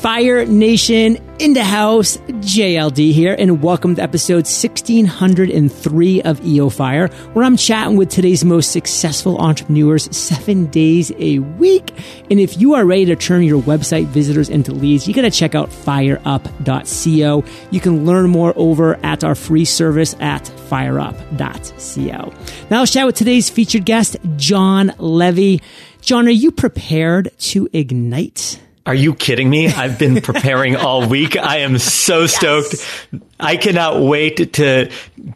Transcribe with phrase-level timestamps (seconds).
[0.00, 7.08] Fire Nation in the house, JLD here, and welcome to episode 1603 of EO Fire,
[7.32, 11.92] where I'm chatting with today's most successful entrepreneurs seven days a week.
[12.30, 15.32] And if you are ready to turn your website visitors into leads, you got to
[15.32, 17.44] check out fireup.co.
[17.72, 22.32] You can learn more over at our free service at fireup.co.
[22.70, 25.60] Now let's chat with today's featured guest, Jon Levy.
[26.02, 28.60] Jon, are you prepared to ignite?
[28.88, 29.68] Are you kidding me?
[29.68, 31.36] I've been preparing all week.
[31.36, 32.72] I am so stoked.
[32.72, 33.06] Yes.
[33.38, 34.90] I cannot wait to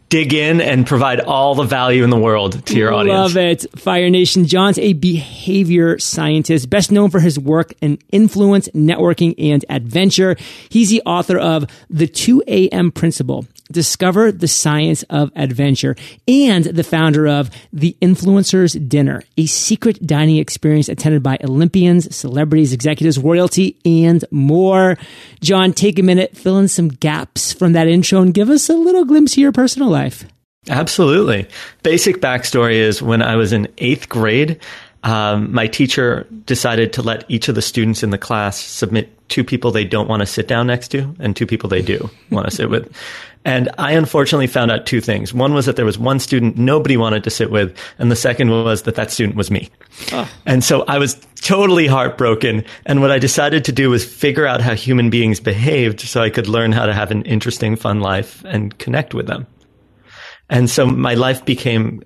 [0.09, 3.35] dig in and provide all the value in the world to your Love audience.
[3.35, 3.79] Love it.
[3.79, 4.45] Fire Nation.
[4.45, 10.35] Jon's a behavior scientist, best known for his work in influence, networking, and adventure.
[10.69, 12.91] He's the author of The 2 a.m.
[12.91, 15.95] Principle, Discover the Science of Adventure,
[16.27, 22.71] and the founder of The Influencer's Dinner, a secret dining experience attended by Olympians, celebrities,
[22.71, 24.97] executives, royalty, and more.
[25.41, 28.75] Jon, take a minute, fill in some gaps from that intro and give us a
[28.75, 30.23] little glimpse of your personal life.
[30.69, 31.47] Absolutely.
[31.81, 34.61] Basic backstory is when I was in eighth grade,
[35.03, 39.43] um, my teacher decided to let each of the students in the class submit two
[39.43, 42.47] people they don't want to sit down next to and two people they do want
[42.49, 42.91] to sit with.
[43.45, 45.33] And I unfortunately found out two things.
[45.33, 48.49] One was that there was one student nobody wanted to sit with, and the second
[48.49, 49.69] was that that student was me.
[50.13, 50.29] Oh.
[50.45, 52.63] And so I was totally heartbroken.
[52.85, 56.29] And what I decided to do was figure out how human beings behaved so I
[56.29, 59.45] could learn how to have an interesting, fun life and connect with them.
[60.49, 62.01] And so my life became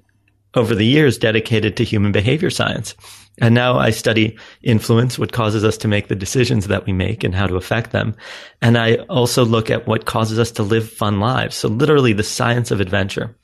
[0.56, 2.96] over the years dedicated to human behavior science.
[3.40, 7.24] And now I study influence, what causes us to make the decisions that we make
[7.24, 8.16] and how to affect them.
[8.62, 11.56] And I also look at what causes us to live fun lives.
[11.56, 13.36] So literally the science of adventure.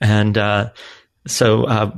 [0.00, 0.70] And, uh,
[1.26, 1.90] so, uh,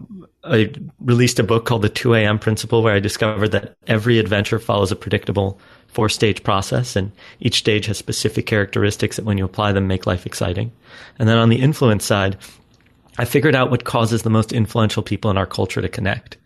[0.45, 0.70] I
[1.01, 2.39] released a book called the 2 a.m.
[2.39, 7.59] principle where I discovered that every adventure follows a predictable four stage process and each
[7.59, 10.70] stage has specific characteristics that when you apply them make life exciting.
[11.19, 12.37] And then on the influence side,
[13.18, 16.36] I figured out what causes the most influential people in our culture to connect.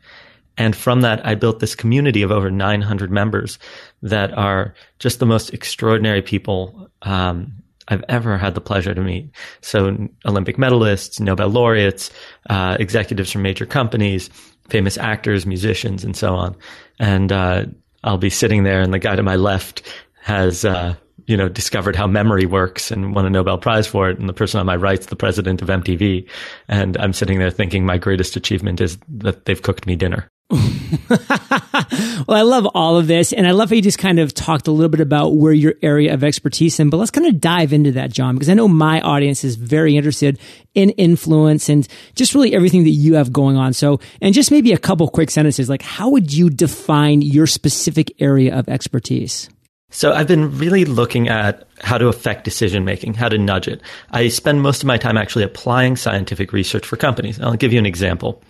[0.61, 3.59] And from that, I built this community of over 900 members
[4.03, 7.55] that are just the most extraordinary people um,
[7.89, 9.31] I've ever had the pleasure to meet.
[9.63, 12.11] So Olympic medalists, Nobel laureates,
[12.51, 14.29] uh, executives from major companies,
[14.69, 16.55] famous actors, musicians, and so on.
[16.99, 17.65] And uh,
[18.05, 19.91] I'll be sitting there, and the guy to my left
[20.21, 20.95] has uh,
[21.27, 24.19] you know, discovered how memory works and won a Nobel Prize for it.
[24.19, 26.29] And the person on my right's the president of MTV.
[26.69, 30.29] And I'm sitting there thinking my greatest achievement is that they've cooked me dinner.
[31.11, 33.33] well, I love all of this.
[33.33, 35.75] And I love how you just kind of talked a little bit about where your
[35.83, 38.69] area of expertise in, but let's kind of dive into that, Jon, because I know
[38.69, 40.39] my audience is very interested
[40.75, 43.73] in influence and just really everything that you have going on.
[43.73, 48.13] So, and just maybe a couple quick sentences, like how would you define your specific
[48.21, 49.49] area of expertise?
[49.91, 53.83] So I've been really looking at how to affect decision making, how to nudge it.
[54.13, 57.41] I spend most of my time actually applying scientific research for companies.
[57.41, 58.41] I'll give you an example.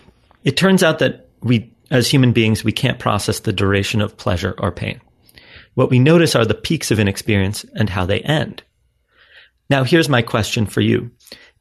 [0.43, 4.55] It turns out that we, as human beings, we can't process the duration of pleasure
[4.57, 4.99] or pain.
[5.75, 8.63] What we notice are the peaks of inexperience and how they end.
[9.69, 11.11] Now, here's my question for you.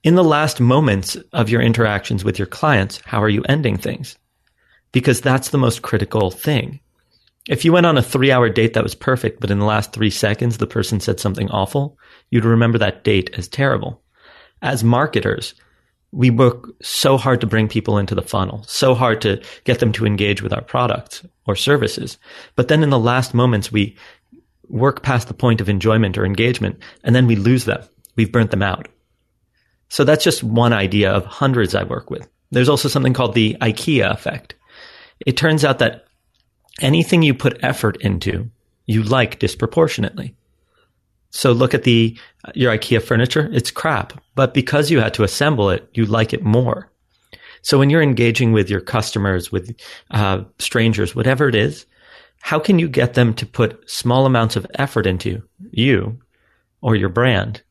[0.03, 4.17] In the last moments of your interactions with your clients, how are you ending things?
[4.93, 6.81] Because that's the most critical thing.
[7.49, 9.93] If you went on a three hour date that was perfect, but in the last
[9.93, 11.99] three seconds the person said something awful,
[12.31, 14.03] you'd remember that date as terrible.
[14.63, 15.55] As marketers,
[16.13, 19.93] we work so hard to bring people into the funnel, so hard to get them
[19.93, 22.19] to engage with our products or services.
[22.57, 23.97] But then in the last moments, we
[24.69, 27.83] work past the point of enjoyment or engagement, and then we lose them.
[28.17, 28.89] We've burnt them out.
[29.89, 32.29] So that's just one idea of hundreds I work with.
[32.51, 34.55] There's also something called the IKEA effect.
[35.27, 36.05] It turns out that
[36.81, 38.51] anything you put effort into,
[38.87, 40.35] you like disproportionately.
[41.31, 42.19] So look at the
[42.55, 46.43] your IKEA furniture, it's crap, but because you had to assemble it, you like it
[46.43, 46.91] more.
[47.63, 49.75] So when you're engaging with your customers, with
[50.11, 51.87] uh, strangers, whatever it is,
[52.41, 56.19] how can you get them to put small amounts of effort into you
[56.81, 57.63] or your brand?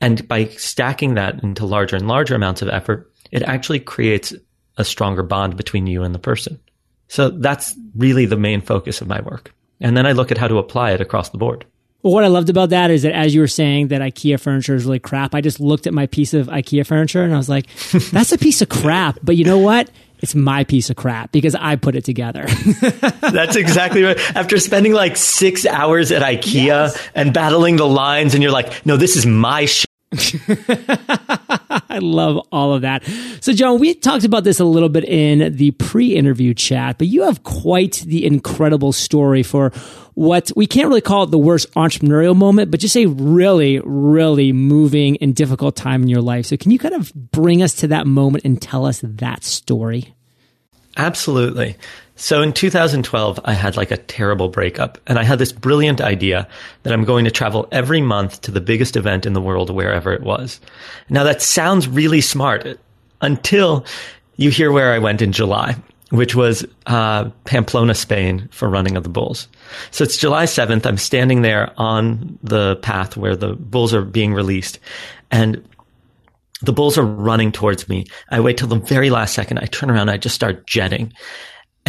[0.00, 4.34] And by stacking that into larger and larger amounts of effort, it actually creates
[4.76, 6.60] a stronger bond between you and the person.
[7.08, 9.52] So that's really the main focus of my work.
[9.80, 11.64] And then I look at how to apply it across the board.
[12.02, 14.76] Well, what I loved about that is that as you were saying that IKEA furniture
[14.76, 17.48] is really crap, I just looked at my piece of IKEA furniture and I was
[17.48, 17.66] like,
[18.12, 19.18] that's a piece of crap.
[19.22, 19.90] But you know what?
[20.20, 22.44] It's my piece of crap because I put it together.
[23.20, 24.18] That's exactly right.
[24.36, 27.08] After spending like six hours at IKEA yes.
[27.14, 29.87] and battling the lines, and you're like, no, this is my shit.
[31.90, 33.04] I love all of that.
[33.40, 37.08] So, Jon, we talked about this a little bit in the pre interview chat, but
[37.08, 39.70] you have quite the incredible story for
[40.14, 44.52] what we can't really call it the worst entrepreneurial moment, but just a really, really
[44.52, 46.46] moving and difficult time in your life.
[46.46, 50.14] So, can you kind of bring us to that moment and tell us that story?
[50.96, 51.76] Absolutely.
[52.20, 56.48] So in 2012, I had like a terrible breakup and I had this brilliant idea
[56.82, 60.12] that I'm going to travel every month to the biggest event in the world, wherever
[60.12, 60.60] it was.
[61.08, 62.66] Now that sounds really smart
[63.20, 63.86] until
[64.36, 65.76] you hear where I went in July,
[66.10, 69.46] which was uh, Pamplona, Spain for running of the bulls.
[69.92, 70.86] So it's July 7th.
[70.86, 74.80] I'm standing there on the path where the bulls are being released
[75.30, 75.64] and
[76.62, 78.06] the bulls are running towards me.
[78.28, 79.60] I wait till the very last second.
[79.60, 80.08] I turn around.
[80.08, 81.12] I just start jetting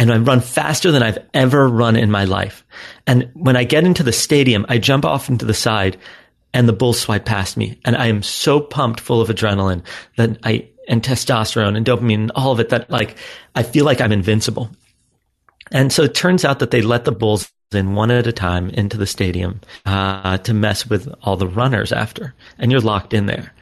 [0.00, 2.64] and I run faster than I've ever run in my life.
[3.06, 5.98] And when I get into the stadium, I jump off into the side
[6.54, 7.78] and the bulls swipe past me.
[7.84, 9.82] And I am so pumped full of adrenaline
[10.16, 13.18] that I, and testosterone and dopamine and all of it that like,
[13.54, 14.70] I feel like I'm invincible.
[15.70, 18.70] And so it turns out that they let the bulls in one at a time
[18.70, 22.34] into the stadium, uh, to mess with all the runners after.
[22.58, 23.52] And you're locked in there.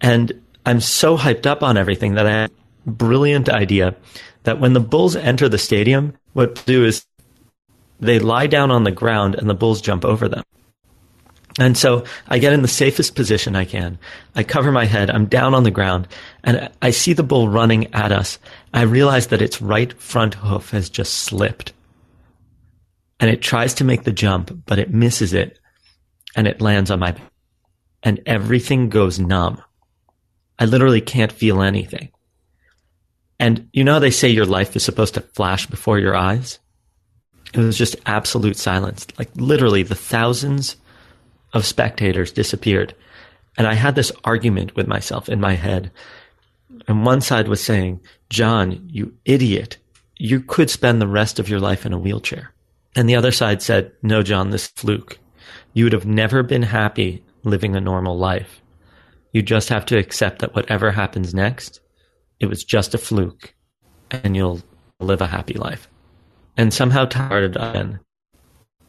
[0.00, 0.32] And
[0.64, 2.48] I'm so hyped up on everything that I
[2.86, 3.96] brilliant idea
[4.46, 7.04] that when the Bulls enter the stadium, what do is
[7.98, 10.44] they lie down on the ground and the Bulls jump over them.
[11.58, 13.98] And so I get in the safest position I can.
[14.36, 15.10] I cover my head.
[15.10, 16.06] I'm down on the ground
[16.44, 18.38] and I see the bull running at us.
[18.72, 21.72] I realize that its right front hoof has just slipped
[23.18, 25.58] and it tries to make the jump, but it misses it
[26.36, 27.32] and it lands on my back
[28.02, 29.60] and everything goes numb.
[30.58, 32.10] I literally can't feel anything.
[33.38, 36.58] And you know, they say your life is supposed to flash before your eyes.
[37.52, 39.06] It was just absolute silence.
[39.18, 40.76] Like literally the thousands
[41.52, 42.94] of spectators disappeared.
[43.56, 45.90] And I had this argument with myself in my head.
[46.88, 49.78] And one side was saying, Jon, you idiot.
[50.18, 52.52] You could spend the rest of your life in a wheelchair.
[52.94, 55.18] And the other side said, no, Jon, this fluke.
[55.74, 58.62] You would have never been happy living a normal life.
[59.32, 61.80] You just have to accept that whatever happens next
[62.40, 63.54] it was just a fluke
[64.10, 64.62] and you'll
[65.00, 65.88] live a happy life.
[66.56, 68.00] And somehow tired again.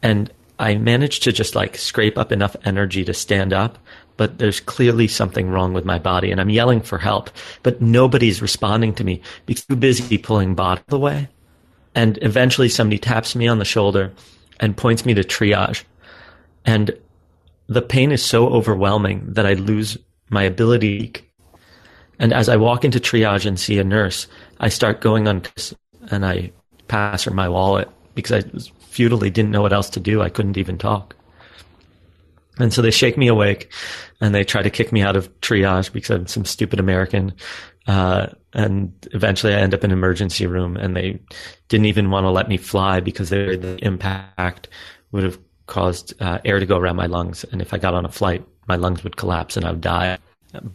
[0.01, 3.77] And I managed to just like scrape up enough energy to stand up,
[4.15, 7.29] but there's clearly something wrong with my body and I'm yelling for help,
[7.63, 11.29] but nobody's responding to me because too busy pulling bottle away.
[11.93, 14.13] And eventually somebody taps me on the shoulder
[14.59, 15.83] and points me to triage.
[16.65, 16.91] And
[17.67, 19.97] the pain is so overwhelming that I lose
[20.29, 21.13] my ability
[22.19, 24.27] and as I walk into triage and see a nurse,
[24.59, 25.43] I start going on
[26.09, 26.51] and I
[26.87, 28.49] pass her my wallet because I
[28.79, 30.21] futilely didn't know what else to do.
[30.21, 31.15] I couldn't even talk.
[32.59, 33.71] And so they shake me awake
[34.19, 37.33] and they try to kick me out of triage because I'm some stupid American.
[37.85, 41.19] Uh, and eventually I end up in emergency room and they
[41.67, 44.69] didn't even want to let me fly because the impact
[45.11, 45.37] would have
[45.67, 47.43] caused uh, air to go around my lungs.
[47.51, 50.17] And if I got on a flight, my lungs would collapse and I would die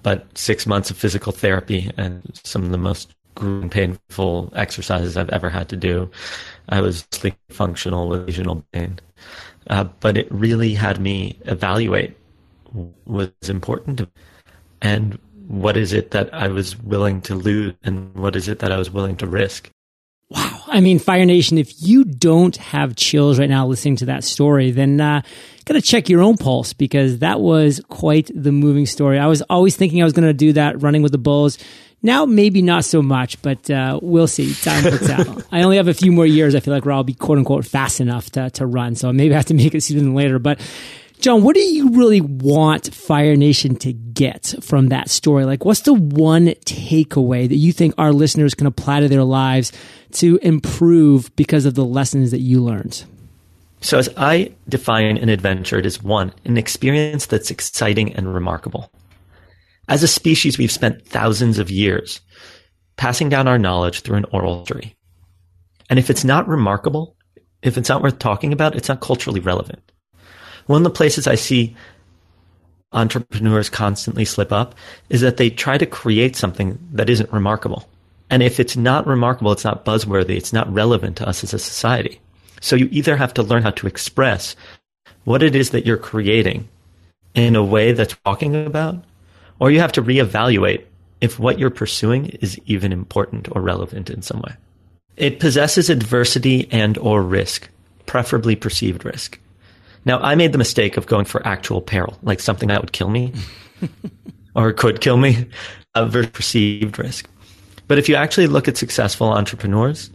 [0.03, 5.31] but six months of physical therapy and some of the most grueling, painful exercises I've
[5.31, 6.11] ever had to do.
[6.69, 7.07] I was
[7.51, 8.99] functional with lesional pain.
[9.69, 12.17] Uh, but it really had me evaluate
[12.73, 14.09] what was important
[14.81, 18.73] and what is it that I was willing to lose and what is it that
[18.73, 19.71] I was willing to risk.
[20.33, 20.63] Wow.
[20.67, 24.71] I mean, Fire Nation, if you don't have chills right now listening to that story,
[24.71, 25.21] then uh,
[25.67, 29.19] got to check your own pulse because that was quite the moving story.
[29.19, 31.59] I was always thinking I was going to do that running with the Bulls.
[32.03, 34.55] Now, maybe not so much, but uh, we'll see.
[34.55, 35.43] Time will tell.
[35.53, 36.55] I only have a few more years.
[36.55, 38.95] I feel like where I'll be quote unquote fast enough to, to run.
[38.95, 40.39] So maybe I have to make it sooner than later.
[40.39, 40.61] But
[41.23, 45.45] Jon, what do you really want Fire Nation to get from that story?
[45.45, 49.71] Like, what's the one takeaway that you think our listeners can apply to their lives
[50.15, 53.05] to improve because of the lessons that you learned?
[53.83, 58.91] So, as I define an adventure, it is one, an experience that's exciting and remarkable.
[59.89, 62.21] As a species, we've spent thousands of years
[62.97, 64.97] passing down our knowledge through an oral history.
[65.89, 67.17] And if it's not remarkable,
[67.63, 69.93] if it's not worth talking about, it's not culturally relevant.
[70.67, 71.77] One of the places I see
[72.93, 74.75] entrepreneurs constantly slip up
[75.09, 77.89] is that they try to create something that isn't remarkable.
[78.31, 81.59] And if it's not remarkable, it's not buzzworthy, it's not relevant to us as a
[81.59, 82.21] society.
[82.61, 84.57] So you either have to learn how to express
[85.25, 86.69] what it is that you're creating
[87.35, 89.03] in a way that's talking about,
[89.59, 90.85] or you have to reevaluate
[91.21, 94.55] if what you're pursuing is even important or relevant in some way.
[95.17, 97.69] It possesses adversity and or risk,
[98.07, 99.39] preferably perceived risk.
[100.05, 103.09] Now, I made the mistake of going for actual peril, like something that would kill
[103.09, 103.33] me.
[104.55, 105.47] or could kill me
[105.95, 107.29] uh, versus perceived risk.
[107.89, 110.11] But if you actually look at successful entrepreneurs,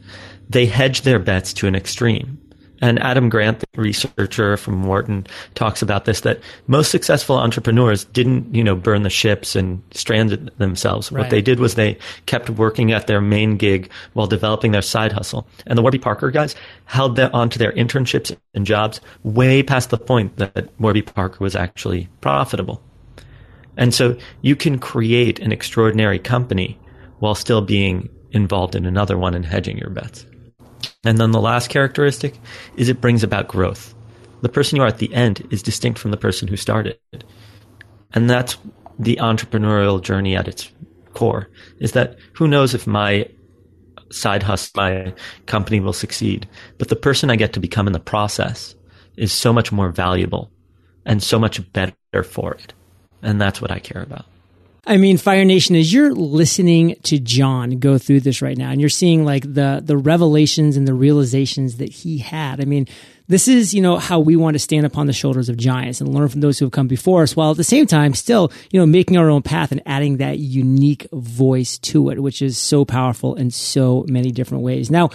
[0.49, 2.39] they hedge their bets to an extreme.
[2.81, 8.53] And Adam Grant, the researcher from Wharton, talks about this, that most successful entrepreneurs didn't,
[8.53, 11.11] you know, burn the ships and stranded themselves.
[11.11, 11.21] Right.
[11.21, 15.11] What they did was they kept working at their main gig while developing their side
[15.11, 15.47] hustle.
[15.65, 16.55] And the Warby Parker guys
[16.85, 21.55] held them onto their internships and jobs way past the point that Warby Parker was
[21.55, 22.81] actually profitable.
[23.75, 26.79] And so you can create an extraordinary company
[27.19, 30.25] while still being involved in another one and hedging your bets.
[31.07, 32.37] And then the last characteristic
[32.75, 33.95] is it brings about growth.
[34.41, 36.99] The person you are at the end is distinct from the person who started.
[38.11, 38.57] And that's
[38.99, 40.69] the entrepreneurial journey at its
[41.13, 41.49] core
[41.79, 43.25] is that who knows if my
[44.11, 45.13] side hustle, my
[45.45, 46.45] company will succeed,
[46.77, 48.75] but the person I get to become in the process
[49.15, 50.51] is so much more valuable
[51.05, 51.95] and so much better
[52.25, 52.73] for it.
[53.21, 54.25] And that's what I care about.
[54.87, 58.79] I mean, Fire Nation, as you're listening to Jon go through this right now, and
[58.79, 62.61] you're seeing like the the revelations and the realizations that he had.
[62.61, 62.87] I mean,
[63.27, 66.13] this is you know how we want to stand upon the shoulders of giants and
[66.13, 68.79] learn from those who have come before us, while at the same time still you
[68.79, 72.85] know making our own path and adding that unique voice to it, which is so
[72.85, 74.89] powerful in so many different ways.
[74.89, 75.09] Now.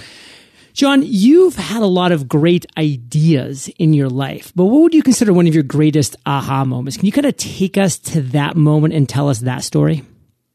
[0.72, 5.02] Jon, you've had a lot of great ideas in your life, but what would you
[5.02, 6.96] consider one of your greatest aha moments?
[6.96, 10.02] Can you kind of take us to that moment and tell us that story?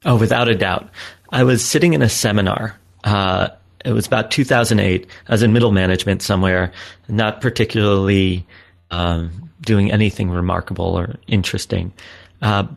[0.05, 0.89] Oh, without a doubt.
[1.29, 2.77] I was sitting in a seminar.
[3.03, 3.49] Uh,
[3.85, 5.07] it was about 2008.
[5.27, 6.71] I was in middle management somewhere,
[7.07, 8.45] not particularly
[8.89, 11.93] um, doing anything remarkable or interesting.
[12.41, 12.67] Uh,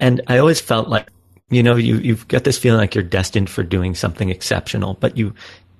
[0.00, 1.08] and I always felt like,
[1.50, 5.16] you know, you, you've got this feeling like you're destined for doing something exceptional, but
[5.16, 5.34] you,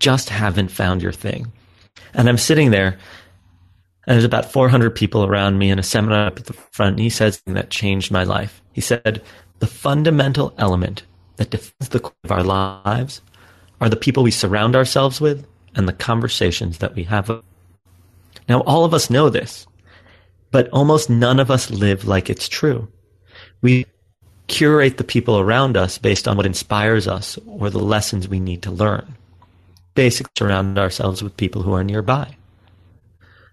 [0.05, 1.51] just haven't found your thing.
[2.13, 2.99] And I'm sitting there,
[4.07, 7.01] and there's about 400 people around me in a seminar up at the front, and
[7.01, 8.61] he something that changed my life.
[8.75, 9.23] He said,
[9.61, 11.05] The fundamental element
[11.37, 13.23] that defines the core of our lives
[13.81, 17.31] are the people we surround ourselves with and the conversations that we have.
[18.47, 19.67] Now, all of us know this,
[20.51, 22.89] but almost none of us live like it's true.
[23.63, 23.87] We
[24.49, 28.61] curate the people around us based on what inspires us or the lessons we need
[28.65, 29.17] to learn
[29.95, 32.37] basically surround ourselves with people who are nearby.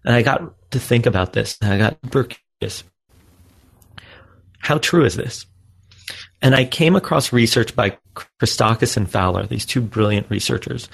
[0.03, 1.57] And I got to think about this.
[1.61, 2.29] And I got super
[2.59, 2.83] curious.
[4.59, 5.45] How true is this?
[6.41, 7.97] And I came across research by
[8.39, 10.89] Christakis and Fowler, these two brilliant researchers,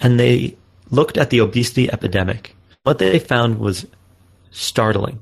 [0.00, 0.56] and they
[0.90, 2.56] looked at the obesity epidemic.
[2.82, 3.86] What they found was
[4.50, 5.20] startling.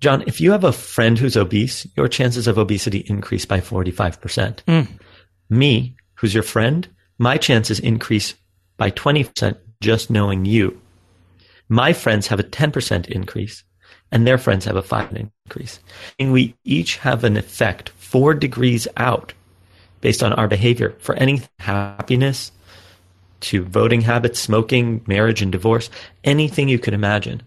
[0.00, 4.62] Jon, if you have a friend who's obese, your chances of obesity increase by 45%.
[4.64, 4.88] Mm.
[5.50, 6.88] Me, who's your friend,
[7.18, 8.34] my chances increase
[8.76, 10.80] by 20% just knowing you.
[11.68, 13.64] My friends have a 10% increase
[14.10, 15.16] and their friends have a 5
[15.46, 15.80] increase.
[16.18, 19.32] And we each have an effect four degrees out
[20.00, 22.52] based on our behavior for any happiness
[23.40, 25.90] to voting habits, smoking, marriage and divorce,
[26.22, 27.42] anything you could imagine.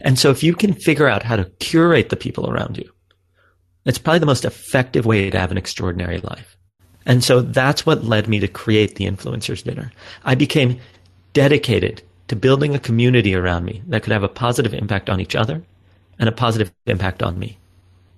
[0.00, 2.90] And so if you can figure out how to curate the people around you,
[3.84, 6.55] it's probably the most effective way to have an extraordinary life.
[7.06, 9.92] And so that's what led me to create the Influencers Dinner.
[10.24, 10.80] I became
[11.32, 15.36] dedicated to building a community around me that could have a positive impact on each
[15.36, 15.62] other
[16.18, 17.58] and a positive impact on me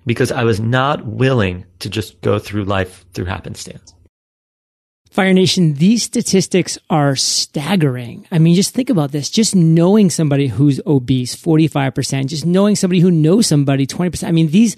[0.06, 3.94] because I was not willing to just go through life through happenstance.
[5.10, 8.26] Fire Nation, these statistics are staggering.
[8.30, 9.30] I mean, just think about this.
[9.30, 14.26] Just knowing somebody who's obese, 45%, just knowing somebody who knows somebody, 20%.
[14.26, 14.76] I mean, these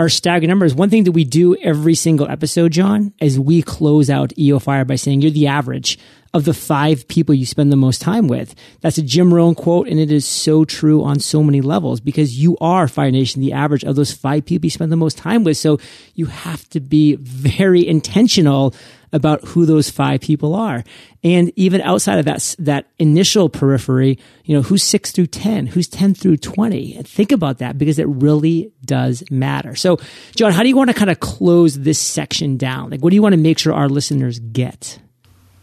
[0.00, 0.74] our staggering numbers.
[0.74, 4.86] One thing that we do every single episode, Jon, is we close out EO Fire
[4.86, 5.98] by saying you're the average
[6.32, 8.54] of the five people you spend the most time with.
[8.80, 12.38] That's a Jim Rohn quote, and it is so true on so many levels because
[12.38, 15.44] you are Fire Nation, the average of those five people you spend the most time
[15.44, 15.58] with.
[15.58, 15.78] So
[16.14, 18.74] you have to be very intentional
[19.12, 20.84] about who those five people are.
[21.22, 25.88] And even outside of that, that initial periphery, you know, who's six through 10, who's
[25.88, 26.96] 10 through 20.
[26.96, 29.74] And think about that because it really does matter.
[29.74, 29.98] So,
[30.36, 32.90] Jon, how do you want to kind of close this section down?
[32.90, 34.98] Like, what do you want to make sure our listeners get?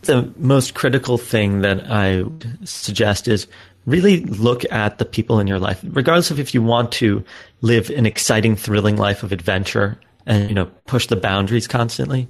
[0.04, 2.24] The most critical thing that I
[2.64, 3.48] suggest is
[3.86, 7.24] really look at the people in your life, regardless of if you want to
[7.62, 12.28] live an exciting, thrilling life of adventure and you know push the boundaries constantly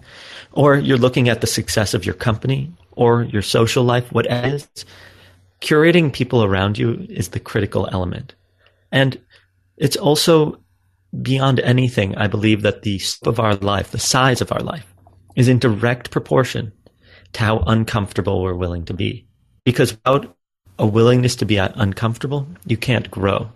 [0.52, 4.68] or you're looking at the success of your company or your social life what is
[5.62, 8.36] curating people around you is the critical element.
[8.92, 9.20] And
[9.78, 10.60] it's also
[11.22, 14.94] beyond anything i believe that the scope of our life the size of our life
[15.36, 16.72] is in direct proportion
[17.32, 19.26] to how uncomfortable we're willing to be.
[19.64, 20.36] Because without
[20.80, 23.50] a willingness to be uncomfortable you can't grow.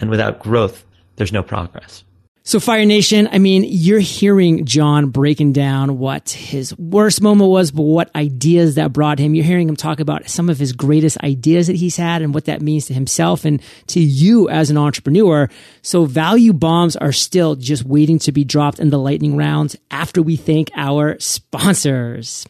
[0.00, 0.84] And without growth
[1.16, 2.04] there's no progress
[2.44, 7.70] So Fire Nation, I mean, you're hearing Jon breaking down what his worst moment was,
[7.70, 9.36] but what ideas that brought him.
[9.36, 12.46] You're hearing him talk about some of his greatest ideas that he's had and what
[12.46, 15.48] that means to himself and to you as an entrepreneur.
[15.82, 20.20] So value bombs are still just waiting to be dropped in the lightning rounds after
[20.20, 22.44] we thank our sponsors.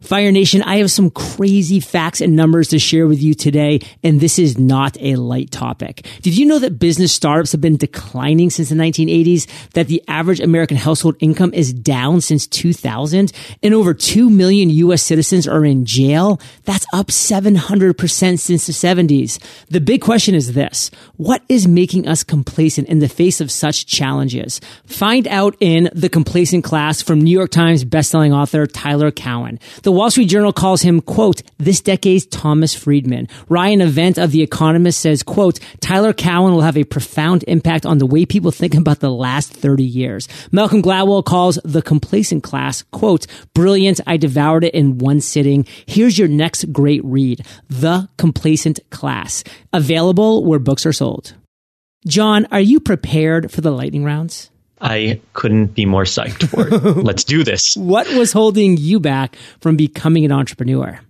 [0.02, 4.20] Fire Nation, I have some crazy facts and numbers to share with you today, and
[4.20, 6.06] this is not a light topic.
[6.20, 10.40] Did you know that business startups have been declining since the 1980s, that the average
[10.40, 13.32] American household income is down since 2000,
[13.62, 16.38] and over 2 million US citizens are in jail?
[16.64, 19.38] That's up 700% since the 70s.
[19.68, 20.90] The big question is this.
[21.16, 24.60] What is making us complacent in the face of such challenges?
[24.84, 29.58] Find out in The Complacent Class from New York Times bestselling author Tyler Cowen.
[29.82, 33.28] The Wall Street Journal calls him, quote, this decade's Thomas Friedman.
[33.48, 37.98] Ryan Avent of The Economist says, quote, Tyler Cowen will have a profound impact on
[37.98, 40.28] the way people think about the last 30 years.
[40.52, 44.00] Malcolm Gladwell calls The Complacent Class, quote, brilliant.
[44.06, 45.66] I devoured it in one sitting.
[45.86, 49.44] Here's your next great read, The Complacent Class.
[49.72, 51.34] Available where books are sold.
[52.06, 54.50] Jon, are you prepared for the lightning rounds?
[54.84, 56.96] I couldn't be more psyched for it.
[57.04, 57.74] Let's do this.
[57.74, 61.00] What was holding you back from becoming an entrepreneur?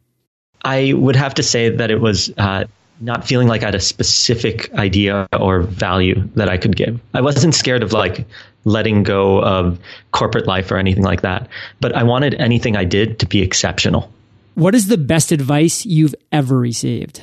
[0.63, 2.65] I would have to say that it was uh,
[3.01, 7.01] not feeling like I had a specific idea or value that I could give.
[7.13, 8.27] I wasn't scared of like
[8.65, 9.79] letting go of
[10.13, 11.49] corporate life or anything like that,
[11.81, 14.11] but I wanted anything I did to be exceptional.
[14.55, 17.21] What is the best advice you've ever received?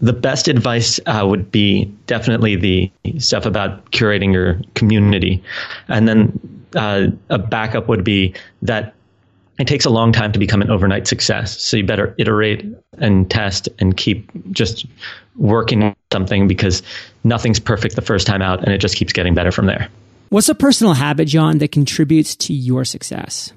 [0.00, 5.42] The best advice uh, would be definitely the stuff about curating your community.
[5.88, 8.94] And then uh, a backup would be that
[9.58, 11.60] it takes a long time to become an overnight success.
[11.62, 12.64] So you better iterate
[12.98, 14.86] and test and keep just
[15.36, 16.82] working something because
[17.24, 19.88] nothing's perfect the first time out and it just keeps getting better from there.
[20.28, 23.52] What's a personal habit, Jon, that contributes to your success?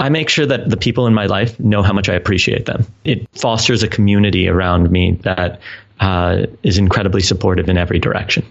[0.00, 2.86] I make sure that the people in my life know how much I appreciate them.
[3.04, 5.60] It fosters a community around me that
[6.00, 8.46] uh, is incredibly supportive in every direction.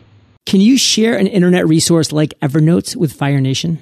[0.46, 3.80] Can you share an internet resource like Evernote with Fire Nation?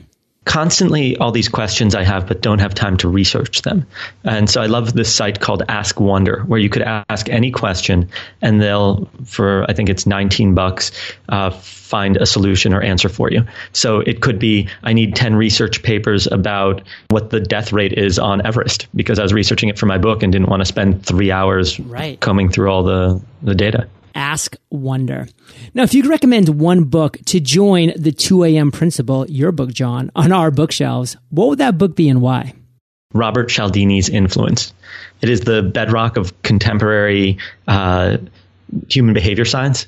[0.48, 3.86] Constantly all these questions I have, but don't have time to research them.
[4.24, 8.10] And so I love this site called Ask Wonder, where you could ask any question,
[8.42, 10.92] and they'll, for I think it's 19 bucks,
[11.28, 13.46] uh, find a solution or answer for you.
[13.74, 18.18] So it could be I need 10 research papers about what the death rate is
[18.18, 21.06] on Everest because I was researching it for my book and didn't want to spend
[21.06, 22.20] three hours right.
[22.20, 23.88] combing through all the, the data.
[24.18, 25.28] Ask Wonder.
[25.76, 28.72] Now, if you could recommend one book to join the 2 a.m.
[28.72, 32.54] principle, your book, Jon, on our bookshelves, what would that book be and why?
[33.14, 34.74] Robert Cialdini's Influence.
[35.22, 38.18] It is the bedrock of contemporary uh,
[38.90, 39.88] human behavior science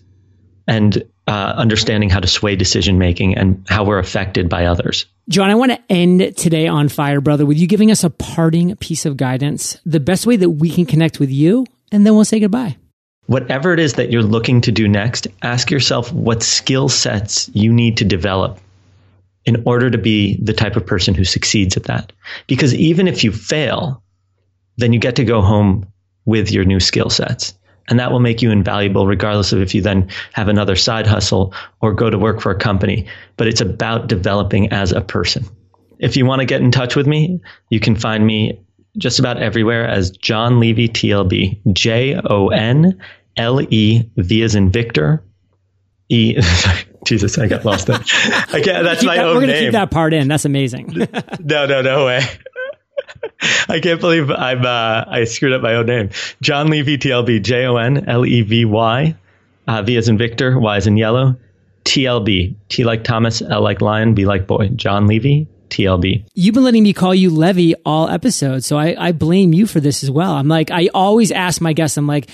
[0.67, 5.07] and uh, understanding how to sway decision making and how we're affected by others.
[5.27, 8.75] Jon, I want to end today on Fire Brother with you giving us a parting
[8.75, 12.25] piece of guidance, the best way that we can connect with you, and then we'll
[12.25, 12.77] say goodbye
[13.29, 17.71] whatever it is that you're looking to do next, ask yourself what skill sets you
[17.71, 18.59] need to develop
[19.45, 22.11] in order to be the type of person who succeeds at that.
[22.47, 24.01] Because even if you fail,
[24.77, 25.85] then you get to go home
[26.25, 27.53] with your new skill sets.
[27.87, 31.53] And that will make you invaluable regardless of if you then have another side hustle
[31.81, 33.05] or go to work for a company.
[33.37, 35.45] But it's about developing as a person.
[35.99, 38.59] If you want to get in touch with me, you can find me
[38.97, 41.73] just about everywhere as Jon Levy TLB.
[41.73, 42.99] J O N
[43.37, 45.23] L E V as in Victor.
[46.09, 46.37] E.
[47.05, 47.95] Jesus, I got lost there.
[47.97, 50.27] I can't, that's my that, own We're going to keep that part in.
[50.27, 50.87] That's amazing.
[51.39, 52.21] no, no, no way.
[53.69, 56.09] I can't believe I'm, uh, I screwed up my own name.
[56.41, 59.15] Jon Levy, TLB, J O N L E V Y,
[59.67, 61.37] uh, V as in Victor, Y as in yellow,
[61.85, 64.67] TLB, T like Thomas, L like lion, B like boy.
[64.69, 66.25] Jon Levy, TLB.
[66.33, 69.79] You've been letting me call you Levy all episodes, so I, I blame you for
[69.79, 70.33] this as well.
[70.33, 72.29] I'm like, I always ask my guests, I'm like,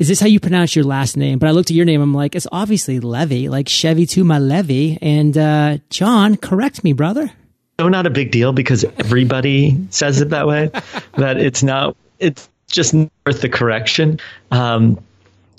[0.00, 1.38] is this how you pronounce your last name?
[1.38, 4.38] But I looked at your name, I'm like, it's obviously Levy, like Chevy to my
[4.38, 4.98] Levy.
[5.02, 7.30] And uh, Jon, correct me, brother.
[7.78, 10.70] No, not a big deal because everybody says it that way.
[11.18, 11.98] that it's not.
[12.18, 14.98] It's just worth the correction, um,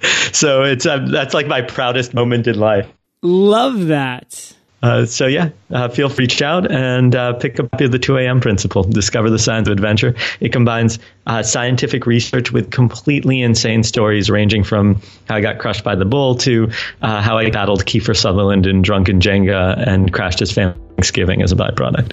[0.32, 2.86] so it's uh, that's like my proudest moment in life.
[3.22, 4.54] Love that.
[4.82, 8.18] Uh, so yeah, uh, feel free to reach out and uh, pick up the 2
[8.18, 8.38] a.m.
[8.38, 8.82] principle.
[8.82, 10.14] Discover the science of adventure.
[10.40, 15.84] It combines uh, scientific research with completely insane stories, ranging from how I got crushed
[15.84, 16.70] by the bull to
[17.02, 21.52] uh, how I battled Kiefer Sutherland in Drunken Jenga and crashed his family Thanksgiving as
[21.52, 22.12] a byproduct.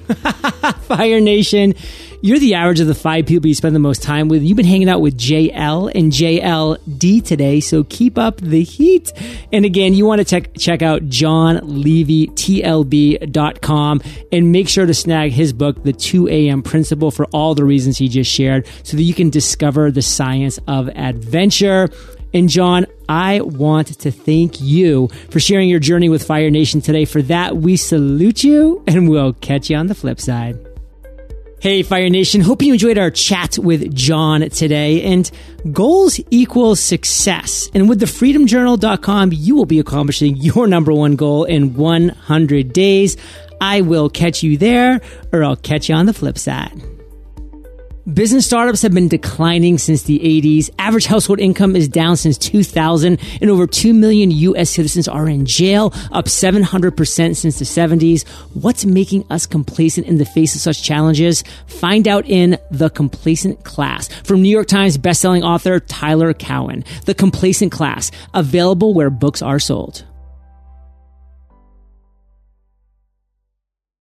[0.85, 1.73] Fire Nation,
[2.21, 4.43] you're the average of the five people you spend the most time with.
[4.43, 9.13] You've been hanging out with JL and JLD today, so keep up the heat.
[9.51, 15.53] And again, you want to check check out jonlevytlb.com and make sure to snag his
[15.53, 16.63] book, The 2 a.m.
[16.63, 20.89] Principle, for all the reasons he just shared, so you can discover the science of
[20.89, 21.89] adventure.
[22.33, 27.05] And Jon, I want to thank you for sharing your journey with Fire Nation today.
[27.05, 30.57] For that, we salute you and we'll catch you on the flip side.
[31.61, 32.41] Hey, Fire Nation.
[32.41, 35.03] Hope you enjoyed our chat with Jon today.
[35.03, 35.29] And
[35.71, 37.69] goals equal success.
[37.75, 43.15] And with the freedomjournal.com, you will be accomplishing your number one goal in 100 days.
[43.61, 46.81] I will catch you there or I'll catch you on the flip side.
[48.11, 50.71] Business startups have been declining since the 80s.
[50.79, 55.45] Average household income is down since 2000 and over 2 million US citizens are in
[55.45, 58.27] jail, up 700% since the 70s.
[58.55, 61.43] What's making us complacent in the face of such challenges?
[61.67, 66.83] Find out in The Complacent Class from New York Times bestselling author Tyler Cowen.
[67.05, 70.05] The Complacent Class, available where books are sold.